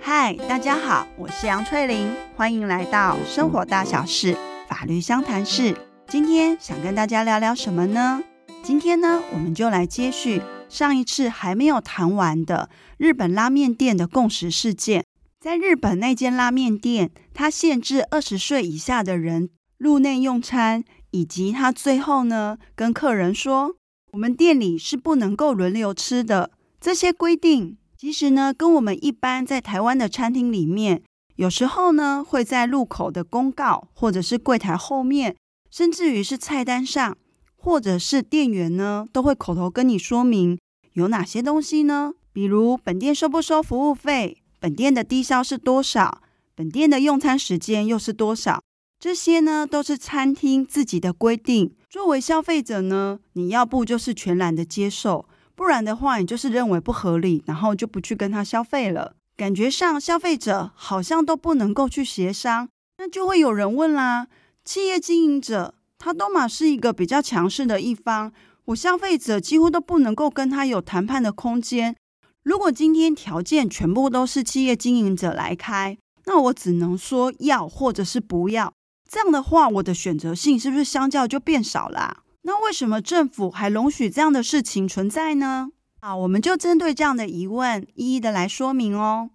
[0.00, 4.34] 嗨，大家好，我是杨翠玲，欢迎来到生活大小事
[4.66, 5.76] 法律相谈室。
[6.08, 8.22] 今天想跟大家聊聊什么呢？
[8.62, 10.40] 今天呢，我们就来接续
[10.70, 15.04] 上一次还没有谈完的日本拉面店的共识事件。
[15.38, 23.74] 在日本那间拉面店，它限制二十岁以下的人入内用餐，以及他最后呢跟客人说，
[24.12, 26.50] 我们店里是不能够轮流吃的。
[26.80, 31.02] 这些规定其实呢，跟我们一般在台湾的餐厅里面，
[31.36, 35.36] 有时候呢会在入口的公告，或者是柜台后面，
[35.70, 37.16] 甚至于是菜单上，
[37.56, 40.58] 或者是店员呢都会口头跟你说明
[40.92, 42.12] 有哪些东西呢？
[42.32, 44.42] 比如本店收不收服务费？
[44.60, 46.22] 本店的低消是多少？
[46.54, 48.62] 本店的用餐时间又是多少？
[48.98, 51.74] 这些呢都是餐厅自己的规定。
[51.88, 59.14] 作为消费者呢，你要不就是全然的接受，不然的话，你就是认为不合理，然后就不去跟他消费了。
[59.36, 64.28] 感觉上消费者好像都不能够去协商，那就会有人问啦：
[64.64, 68.32] 企业经营者他都嘛是一个比较强势的一方，
[68.66, 71.94] 我消费者几乎都不能够跟他有谈判的空间。
[72.42, 78.72] 如果今天条件全部都是企业经营者来开，那我只能说要或者是不要。
[79.08, 82.24] 这样的话，我的选择性是不是相较就变少了？
[82.42, 85.68] 那为什么政府还容许这样的事情存在呢？
[86.00, 89.30] 啊，我们就针对这样的疑问一一的来说明哦。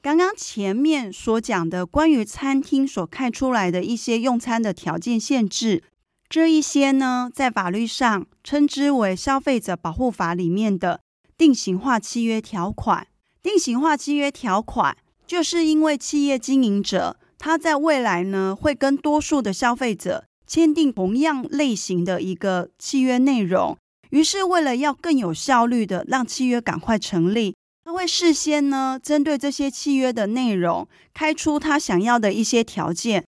[0.00, 5.82] 刚刚前面所讲的关于餐厅所开出来的一些用餐的条件限制，
[6.28, 11.00] 这一些呢，在法律上称之为消费者保护法里面的。
[11.36, 13.08] 定型化契约条款，
[13.42, 23.78] 定型化契约条款就是因为企业经营者他在未来呢会跟多数的消费者签订同样类型的一个契约内容，
[24.10, 33.24] 于是为了要更有效率的让契约赶快成立，他会事先呢针对这些契约的内容开出他想要的一些条件，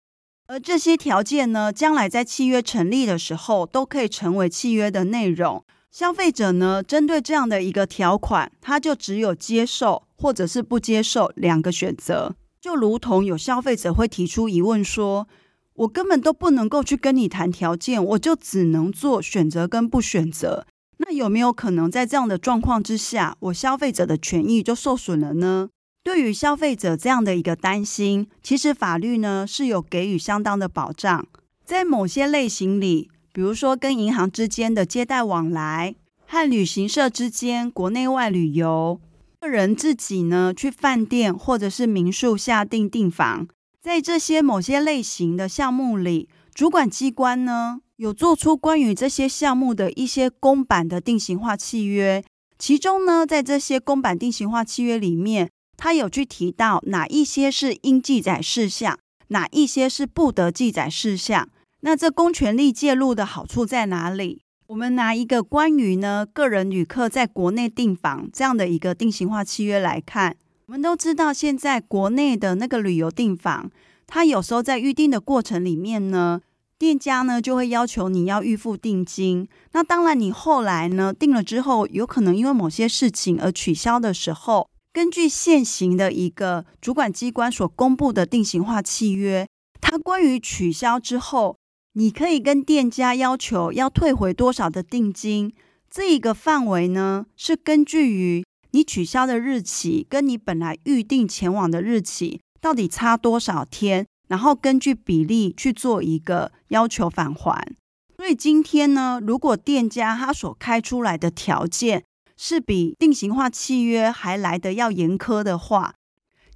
[0.47, 5.63] 而这些条件呢将来在契约成立的时候都可以成为契约的内容。
[5.91, 12.35] 消费者呢，针对这样的一个条款，他就只有接受或者是不接受两个选择。
[12.67, 15.29] 就如同有消费者会提出疑问说
[15.75, 20.67] ：“我根本都不能够去跟你谈条件，我就只能做选择跟不选择。
[20.97, 25.69] 那有没有可能在这样的状况之下，我消费者的权益就受损了呢？”
[26.03, 31.25] 对于消费者这样的一个担心，其实法律呢是有给予相当的保障，
[31.63, 33.09] 在某些类型里。
[33.31, 35.95] 比如说，跟银行之间的借贷往来，
[36.25, 38.99] 和旅行社之间国内外旅游，
[39.39, 43.47] 个人自己呢去饭店或者是民宿下订订房，
[43.81, 52.23] 在这些某些类型的项目里，主管机关呢有做出关于这些项目的一些公版的定型化契约，
[52.57, 58.97] 其中呢，在这些公版定型化契约里面，他有去提到哪一些是应记载事项，
[59.27, 61.47] 哪一些是不得记载事项。
[61.81, 64.41] 那这公权力介入的好处在哪里？
[64.67, 70.35] 我们拿一个关于呢个人旅客在国内订房这样的一个定型化契约来看，
[70.65, 73.71] 我们都知道现在国内的那个旅游订房，
[74.05, 76.41] 它有时候在预定的过程里面呢，
[76.77, 79.47] 店家呢就会要求你要预付定金。
[79.71, 89.47] 那当然，你后来呢订了之后，有可能因为某些事情而取消的时候，根据现行的一个主管机关所公布的定型化契约，
[89.79, 91.55] 它关于取消之后。
[91.97, 95.51] 你可以跟店家要求要退回多少的定金，
[95.89, 107.75] 这一个范围呢，是根据于你取消的日期跟你本来预定前往的日期到底差多少天，然后根据比例去做一个要求返还。
[108.15, 112.03] 所以今天呢，如果店家他所开出来的条件
[112.37, 115.95] 是比定型化契约还来得要严苛的话，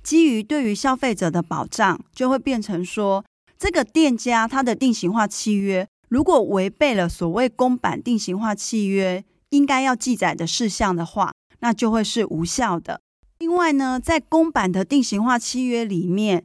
[0.03, 3.25] 基于对于消费者的保障，就会变成说。
[3.61, 13.01] 这个店家他的定型化契约如果违背了所谓公版定型化契约应该要记载的事项的话，那就会是无效的。
[13.37, 16.43] 另外呢，在公版的定型化契约里面，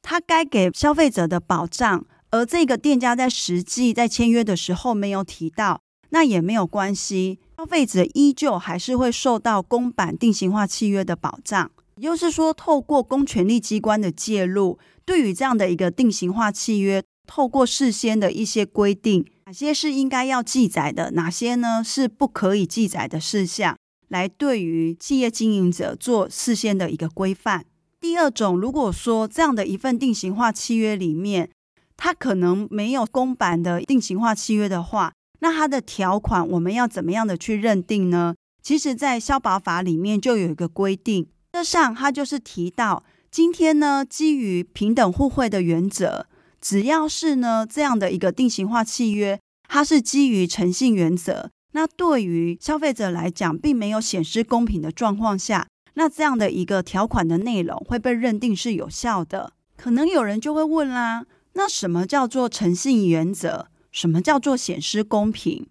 [0.00, 5.80] 他该给消费者的保障，而这个店家在实际在签约的时候没有提到，
[6.10, 11.68] 那也没有关系，消费者依旧还是会受到公版定型化契约的保障。
[11.96, 14.78] 也就是说，透过公权力机关的介入。
[15.06, 23.76] 对于这样的一个定型化契约，透过事先的一些规定，哪些是应该要记载的，哪些呢是不可以记载的事项，
[24.08, 27.64] 来对于企业经营者做事先的一个规范。
[28.00, 31.50] 第二种，如果说这样的一份定型化契约里面，
[31.96, 38.34] 它可能没有公版的定型化契约的话，那它的条款我们要怎么样的去认定呢？
[38.62, 43.04] 其实，在消保法里面就有一个规定，这上它就是提到，
[43.34, 46.28] 今天呢，基于平等互惠的原则，
[46.60, 59.52] 只要是呢这样的一个定型化契约，它是基于诚信原则，那对于消费者来讲，并没有显示公平的状况下，那这样的一个条款的内容会被认定是有效的。
[59.76, 63.66] 可能有人就会问啦，那什么叫做诚信原则？
[63.90, 65.66] 什么叫做显示公平？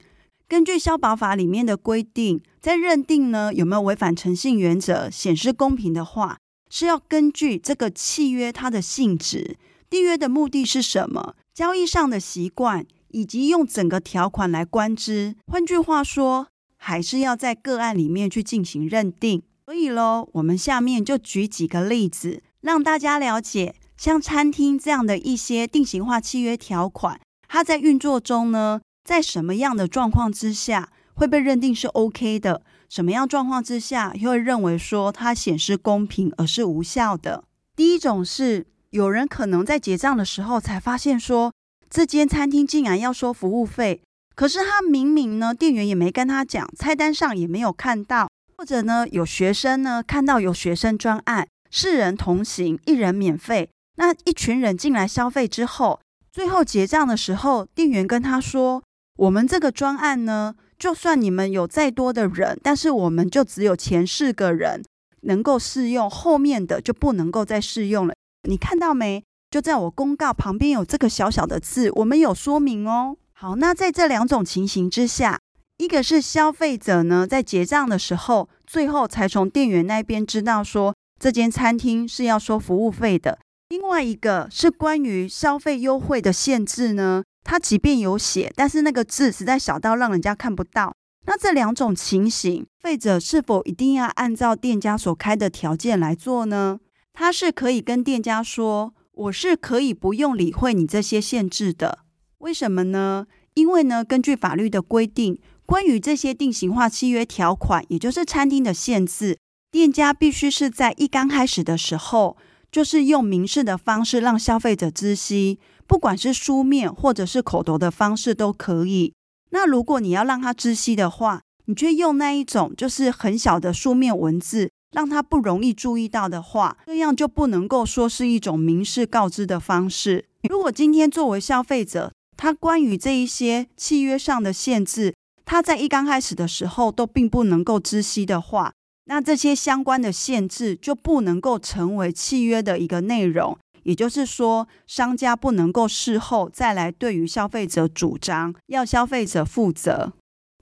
[0.50, 6.40] 根据消保法里面的规定，在认定呢有没有违反诚信原则、显示公平的话，
[6.76, 9.58] 是要根据这个契约它的性质、
[9.92, 15.36] 缔约的目的是什么、交易上的习惯，以及用整个条款来观之。
[15.46, 16.48] 换句话说，
[16.78, 19.44] 还是要在个案里面去进行认定。
[19.68, 28.82] 所以喽，我们下面就举几个例子，让大家了解，像餐厅这样的一些定型化契约条款，它在运作中呢。
[29.04, 32.62] 在什么样的状况之下会被认定是 OK 的？
[32.90, 37.44] 什么样状况之下又会认为说它显示公平而是无效的？
[37.76, 41.52] 第一种是有人可能在结账的时候才发现说
[41.90, 44.02] 这间餐厅竟然要收服务费，
[44.36, 56.00] 可是他明明呢店员也没跟他讲，菜单上也没有看到，或者呢有学生呢看到有学生专案，四人同行一人免费，那一群人进来消费之后，
[56.32, 58.84] 最后结账的时候，店员跟他说。
[59.16, 64.84] 我们这个专案呢，就算你们有再多的人，但是我们就只有前四个人
[65.22, 68.14] 能够试用，后面的就不能够再试用了。
[68.48, 69.24] 你看到没？
[69.50, 73.16] 就在我公告旁边有这个小小的字，我们有说明哦。
[73.34, 75.40] 好，那在这两种情形之下，
[75.78, 83.38] 一个是消费者呢在结账的时候，最后才从店员那边知道说这间餐厅是要收服务费的；
[83.70, 87.24] 另外一个是关于消费优惠的限制呢。
[87.44, 90.96] 他即便有写，但是那个字实在小到让人家看不到。
[91.26, 96.80] 那这两种情形，消费者是否一定要按照店家所开的条件来做呢？
[97.14, 102.00] 他是可以跟店家说：“我是可以不用理会你这些限制的。”
[102.40, 103.28] 为什么呢？
[103.54, 109.38] 因为呢，根据法律的规定，关于这些定型化契约条款，也就是餐厅的限制，
[109.72, 112.36] 店家必须是在一刚开始的时候，
[112.74, 115.60] 就是用明示的方式让消费者知悉。
[115.86, 119.14] 不管是书面或者是口头的方式都可以。
[119.52, 130.26] 那如果你要让他知悉的话，你却用那一种就是很小的书面文字，让他不容易注意到的话，这样就不能够说是一种明示告知的方式。
[130.50, 135.14] 如果今天作为消费者，他关于这一些契约上的限制，
[135.46, 138.74] 他在一刚开始的时候都并不能够知悉的话，
[139.06, 143.58] 那这些相关的限制就不能够成为契约的一个内容。
[143.84, 150.14] 也就是说，商家不能够事后再来对于消费者主张，要消费者负责。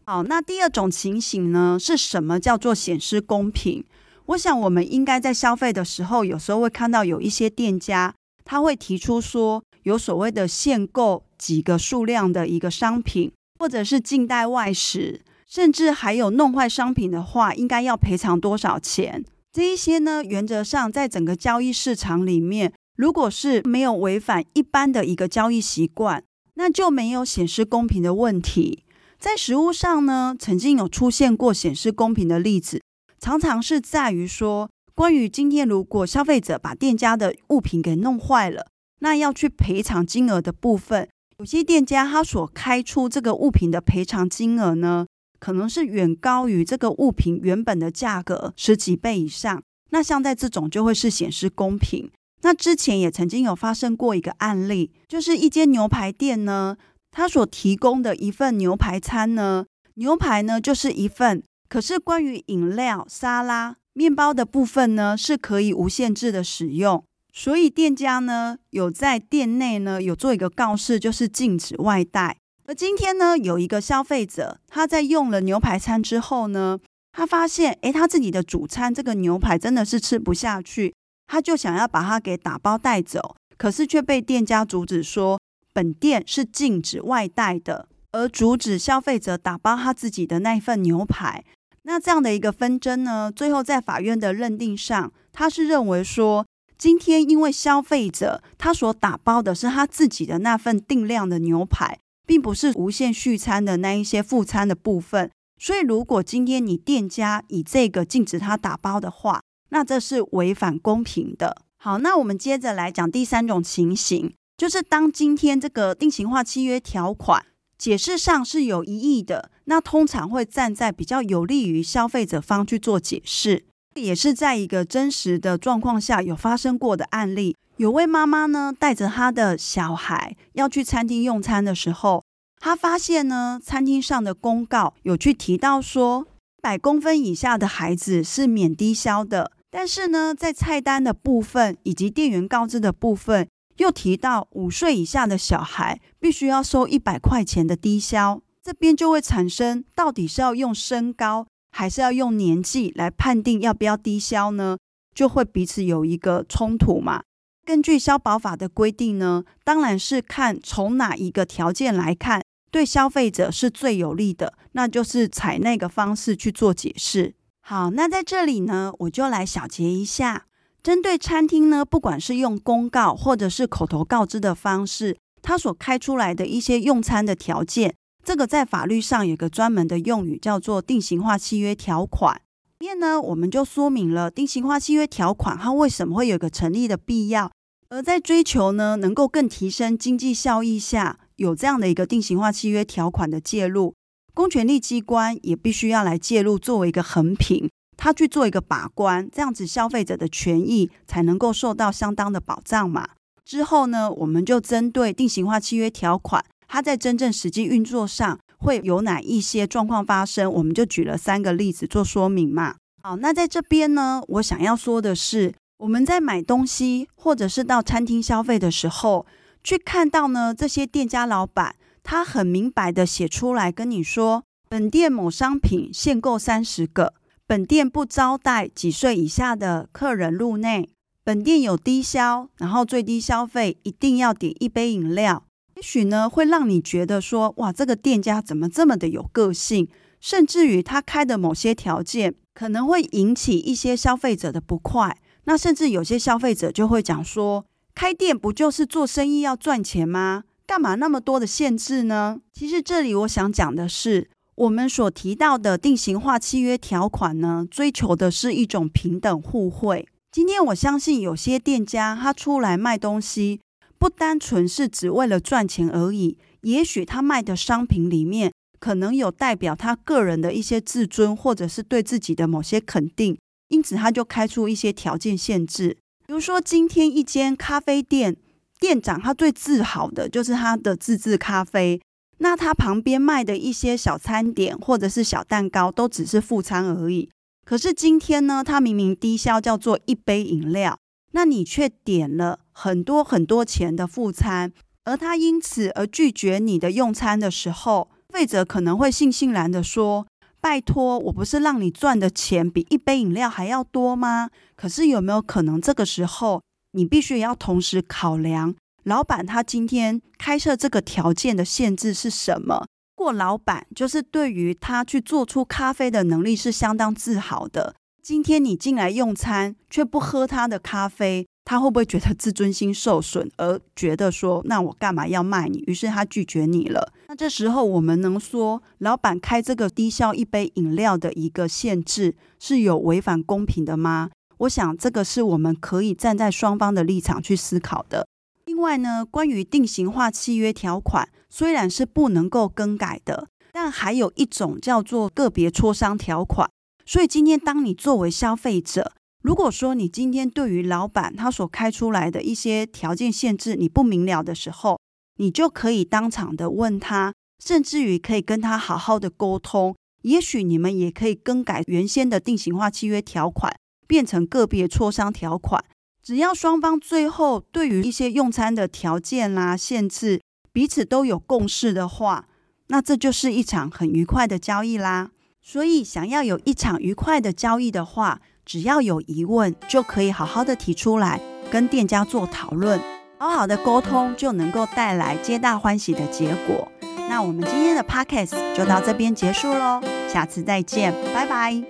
[0.06, 3.86] 好，那第二种情形呢，是什么叫做显失公平？
[4.26, 15.22] 我想我们应该在消费的时候，有时候会看到有一些店家，他会提出说，有所谓的限购几个数量的一个商品，或者是近代外食，
[15.52, 19.26] 甚至还有弄坏商品的话，应该要赔偿多少钱？
[19.52, 22.72] 这一些呢，原则上在整个交易市场里面。
[22.96, 28.86] 如果是没有违反一般的一个交易习惯，那就没有显示公平的问题。
[29.20, 32.82] 在实务上呢，曾经有出现过显示公平的例子，
[33.20, 38.68] 常常是在于说，关于今天如果消费者把店家的物品给弄坏了，
[39.00, 45.08] 那要去赔偿金额的部分，有些店家他所开出这个物品的赔偿金额呢，
[45.42, 49.62] 可能是远高于这个物品原本的价格十几倍以上。
[49.90, 52.10] 那像在这种就会是显示公平。
[52.44, 56.78] 那之前也曾经有发生过一个案例，就是一间牛排店呢，
[57.12, 67.04] 他所提供的一份牛排餐呢，牛排呢就是一份，可是关于饮料、沙拉、面包的部分呢，是可以无限制的使用。
[67.34, 72.38] 所以店家呢有在店内呢有做一个告示，就是禁止外带。
[72.66, 76.80] 而今天呢，有一个消费者他在用了牛排餐之后呢，
[77.12, 80.94] 他发现，诶，他自己的主餐这个牛排真的是吃不下去。
[81.28, 85.40] 他就想要把它给打包带走，可是却被店家阻止说，
[85.72, 91.42] 本店是禁止外带的，而阻止消费者打包他自己的那份牛排。
[91.84, 96.46] 那这样的一个纷争呢，最后在法院的认定上，他是认为说，
[96.78, 111.64] 今天因为消费者他所打包的是他自己的那份定量的牛排，并不是无限续餐的那一些副餐的部分，所以如果今天你店家以这个禁止他打包的话，那这是违反公平的。
[111.78, 117.46] 好，那我们接着来讲第三种情形，就是当今天这个定型化契约条款
[117.78, 123.66] 解释上是有疑义的，那通常会站在比较有利于消费者方去做解释。
[123.96, 132.24] 也是在一个真实的状况下有发生过的案例，有位妈妈呢带着她的小孩要去餐厅用餐的时候，
[132.60, 136.26] 她发现呢餐厅上的公告有去提到说，
[136.62, 154.78] 百公分以下的孩子是免低消的，但是呢在菜单的部分以及店员告知的部分又提到五岁以下的小孩必须要收一百块钱的低消，这边就会产生到底是要用身高，还是要用年纪来判定要不要低消呢？
[155.16, 157.24] 就会彼此有一个冲突嘛。
[157.66, 167.36] 根据消保法的规定呢，当然是看从哪一个条件来看对消费者是最有利的，那就是采那个方式去做解释。
[167.62, 170.46] 好，那在这里呢，我就来小结一下，
[170.82, 177.94] 针对餐厅呢，不管是用公告或者是口头告知的方式，它所开出来的一些用餐的条件。
[178.24, 182.40] 这个在法律上有个专门的用语，叫做定型化契约条款。
[182.80, 187.52] 里面呢，我们就说明了定型化契约条款它为什么会有个成立的必要。
[187.90, 193.94] 而在追求呢，能够更提升经济效益下，有这样的一个定型化契约条款的介入，
[194.34, 203.10] 公权力机关也必须要来介入，作为一个衡平，它去做一个把关，这样子消费者的权益才能够受到相当的保障嘛。
[203.44, 206.46] 之后呢，我们就针对定型化契约条款。
[206.74, 210.50] 它在真正实际运作上会有哪一些状况发生？
[210.50, 212.76] 我们就举了三个例子做说明嘛。
[213.04, 219.26] 好，那在这边呢，我想要说的是，我们在买东西或者是到餐厅消费的时候，
[219.62, 230.88] 去看到呢，这些店家老板他很明白的写出来跟你说，本店某商品限购三十个，本店不招待几岁以下的客人入内，
[231.26, 235.44] 本店有低消，然后最低消费一定要点一杯饮料。
[235.82, 239.90] 也许呢，会让你觉得说，哇，这个店家怎么这么的有个性？
[240.20, 245.18] 甚至于他开的某些条件，可能会引起一些消费者的不快。
[245.46, 250.44] 那甚至有些消费者就会讲说，开店不就是做生意要赚钱吗？
[250.68, 252.38] 干嘛那么多的限制呢？
[252.54, 260.08] 其实这里我想讲的是，我们所提到的定型化契约条款呢，追求的是一种平等互惠。
[260.32, 263.60] 今天我相信有些店家他出来卖东西。
[264.02, 276.00] 不单纯是只为了赚钱而已，也许他卖的商品里面可能有代表他个人的一些自尊，或者是对自己的某些肯定，因此他就开出一些条件限制。
[276.26, 278.36] 比如说，今天一间咖啡店
[278.80, 282.02] 店长他最自豪的就是他的自制咖啡，
[282.40, 287.30] 那他旁边卖的一些小餐点或者是小蛋糕都只是副餐而已。
[287.64, 290.98] 可是今天呢，他明明低消叫做一杯饮料。
[291.32, 294.72] 那你却点了很多很多钱的副餐，
[295.06, 300.28] 而他因此而拒绝你的用餐的时候，费者可能会悻悻然的说
[300.62, 306.62] ：“拜托，我不是让你赚的钱比一杯饮料还要多吗？”可是有没有可能这个时候
[306.94, 312.86] 你必须要同时考量老板他今天开设这个条件的限制是什么？
[313.16, 317.96] 过老板就是对于他去做出咖啡的能力是相当自豪的。
[318.24, 325.80] 今天你进来用餐却不喝他的咖啡，他会不会觉得自尊心受损，而觉得说，那我干嘛要卖你？
[325.88, 327.12] 于是他拒绝你了。
[327.30, 334.30] 那这时候我们能说，老板开这个低消一杯饮料的一个限制是有违反公平的吗？
[334.60, 338.28] 我想这个是我们可以站在双方的立场去思考的。
[338.66, 346.70] 另外呢，关于定型化契约条款，虽然是不能够更改的，但还有一种叫做个别磋商条款。
[347.06, 355.00] 所以今天，当你作为消费者，如果说你今天对于老板他所开出来的一些条件限制你不明了的时候，
[355.38, 359.96] 你就可以当场的问他，甚至于可以跟他好好的沟通。
[360.22, 363.76] 也许你们也可以更改原先的定型化契约条款，
[364.08, 365.84] 变成个别磋商条款。
[366.22, 370.40] 只要双方最后对于一些用餐的条件啦、限制，
[370.72, 372.46] 彼此都有共识的话，
[372.90, 375.32] 那这就是一场很愉快的交易啦。
[375.64, 381.40] 所以，想要有一场愉快的交易的话，只要有疑问，就可以好好的提出来，
[381.72, 383.00] 跟店家做讨论，
[383.38, 386.92] 好好的沟通，就能够带来皆大欢喜的结果。
[387.30, 391.82] 那我们今天的 podcast 就到这边结束喽，下次再见，拜拜。